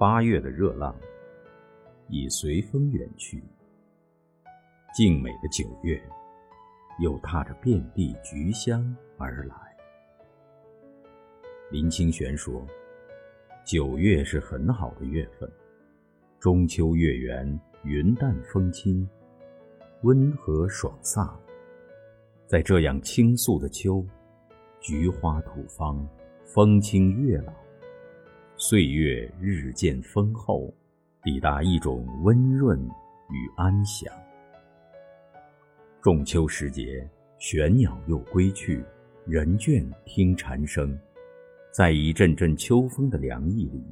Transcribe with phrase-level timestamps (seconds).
[0.00, 0.96] 八月的热浪
[2.08, 3.44] 已随风远去，
[4.94, 6.02] 静美的九月
[7.00, 9.54] 又踏着遍地菊香而来。
[11.70, 12.66] 林清玄说
[13.62, 15.46] ：“九月是很好的月份，
[16.38, 19.06] 中秋月圆，云淡风轻，
[20.00, 21.30] 温和爽飒。
[22.46, 24.02] 在这样倾诉的秋，
[24.80, 26.08] 菊花吐芳，
[26.46, 27.54] 风清月朗，
[28.62, 30.70] 岁月日渐丰厚，
[31.22, 32.78] 抵达一种温润
[33.30, 34.12] 与安详。
[36.02, 38.84] 仲秋时节，玄鸟又归去，
[39.24, 40.94] 人倦听蝉声。”
[41.72, 43.82] 在一阵阵秋风的凉意里，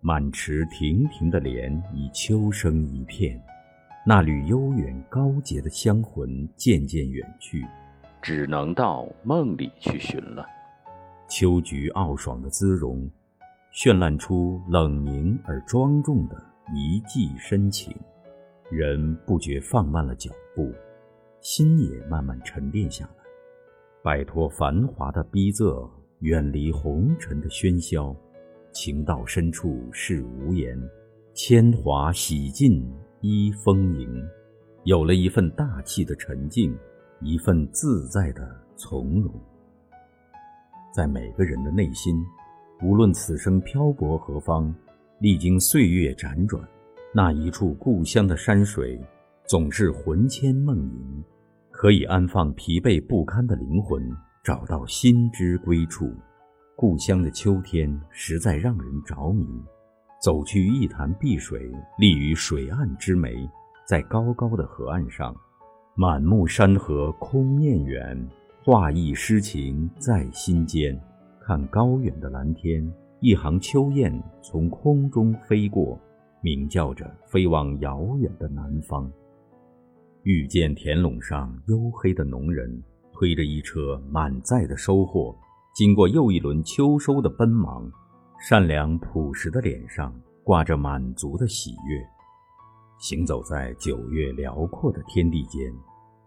[0.00, 3.38] 满池亭亭的莲已秋声一片，
[4.06, 7.62] 那缕悠远高洁的香魂渐渐远去，
[8.22, 10.46] 只能到梦里去寻了。
[11.28, 13.06] 秋菊傲爽的姿容，
[13.74, 16.40] 绚烂出冷凝而庄重的
[16.72, 17.92] 一季深情，
[18.70, 20.72] 人不觉放慢了脚步，
[21.40, 23.24] 心也慢慢沉淀下来，
[24.00, 25.90] 摆脱繁华的逼仄。
[26.20, 28.14] 远离红尘的喧嚣，
[28.72, 30.80] 情到深处是无言，
[31.34, 32.88] 铅华洗尽
[33.20, 34.08] 衣丰盈，
[34.84, 36.74] 有了一份大气的沉静，
[37.20, 39.34] 一份自在的从容。
[40.94, 42.24] 在每个人的内心，
[42.84, 44.72] 无论此生漂泊何方，
[45.18, 46.62] 历经岁月辗转，
[47.14, 49.00] 那一处故乡的山水，
[49.46, 51.24] 总是魂牵梦萦，
[51.70, 54.02] 可以安放疲惫不堪的灵魂。
[54.44, 56.12] 找到心之归处，
[56.76, 59.48] 故乡的秋天实在让人着迷。
[60.22, 63.48] 走去一潭碧水，立于水岸之湄，
[63.88, 65.34] 在高高的河岸上，
[65.94, 68.28] 满目山河空念远，
[68.62, 70.94] 画意诗情在心间。
[71.46, 72.90] 看高远的蓝天，
[73.20, 74.10] 一行秋雁
[74.40, 76.00] 从空中飞过，
[76.40, 79.10] 鸣叫着飞往遥远的南方。
[80.22, 82.82] 遇见田垄上黝黑的农人。
[83.16, 85.32] 推着一车满载的收获，
[85.72, 87.88] 经过又一轮秋收的奔忙，
[88.40, 90.12] 善良朴实的脸上
[90.42, 92.04] 挂着满足的喜悦。
[92.98, 95.72] 行走在九月辽阔的天地间，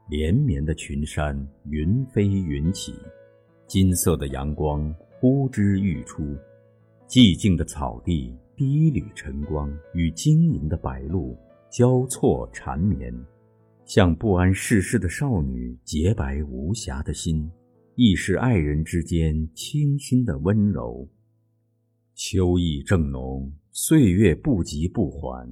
[0.07, 2.93] 连绵的群山云飞云起，
[3.67, 4.89] 金色的阳光
[5.19, 6.37] 呼之欲出，
[7.07, 11.35] 寂静的草地第一缕晨光与晶莹的白露
[11.71, 13.11] 交错缠绵。
[13.83, 17.49] 像不谙世事的少女，洁白无瑕的心，
[17.95, 21.09] 亦是爱人之间清新的温柔。
[22.13, 25.49] 秋意正浓，岁月不急不缓，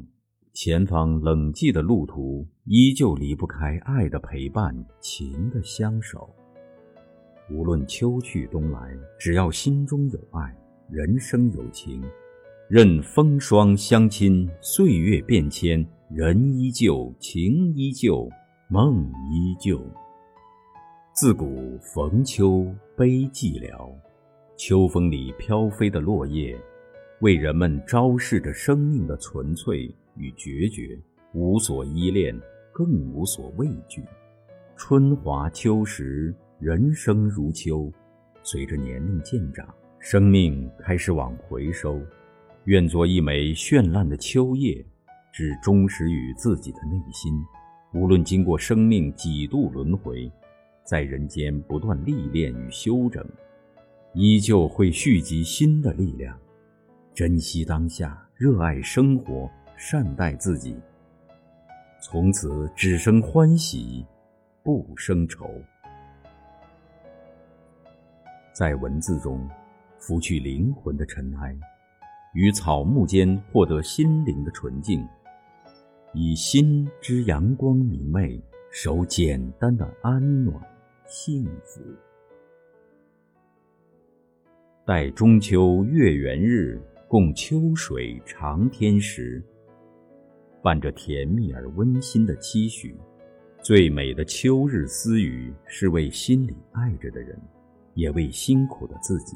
[0.54, 6.36] 前方冷寂的路途，依旧离不开爱的陪伴，情的相守。
[7.52, 10.56] 无论秋去冬来，只要心中有爱，
[10.90, 12.04] 人生有情，
[12.68, 15.86] 任风霜相侵，岁月变迁。
[16.12, 18.30] 人依旧，情依旧，
[18.68, 19.80] 梦依旧。
[21.14, 23.92] 自古逢秋悲寂寥，
[24.56, 26.56] 秋风里飘飞的落叶，
[27.22, 31.00] 为人们昭示着生命的纯粹与决绝。
[31.34, 32.40] 无所依恋，
[32.72, 34.04] 更无所畏惧。
[34.76, 37.92] 春华秋实，人生如秋。
[38.44, 39.68] 随着年龄渐长，
[40.00, 42.00] 生命开始往回收。
[42.66, 44.86] 愿做一枚绚烂的秋叶。
[45.38, 47.34] 只忠实于自己的内心，
[47.94, 50.32] 无论经过生命几度轮回，
[50.86, 53.22] 在人间不断历练与修整，
[54.14, 56.40] 依旧会蓄积新的力量。
[57.14, 60.78] 珍惜当下，热爱生活，善待自己，
[62.02, 64.06] 从此只生欢喜，
[64.64, 65.50] 不生愁。
[68.56, 69.46] 在文字中，
[70.00, 71.54] 拂去灵魂的尘埃，
[72.34, 75.06] 于草木间获得心灵的纯净。
[76.14, 80.58] 以心之阳光明媚，守简单的安暖
[81.06, 81.82] 幸福。
[84.86, 89.44] 待中秋月圆日，共秋水长天时。
[90.64, 92.96] 伴着甜蜜而温馨的期许，
[93.62, 97.38] 最美的秋日私语，是为心里爱着的人，
[97.96, 99.36] 也为辛苦的自己。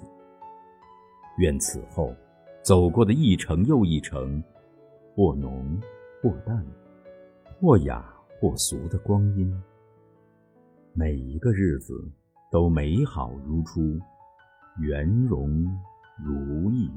[1.39, 2.15] 愿此后，
[2.61, 4.41] 走过的一程又一程，
[5.15, 5.81] 或浓。
[6.21, 6.61] 或淡，
[7.61, 9.49] 或雅，或俗的光阴，
[10.91, 11.93] 每一个日子
[12.51, 13.97] 都美好如初，
[14.81, 15.65] 圆融
[16.21, 16.91] 如意。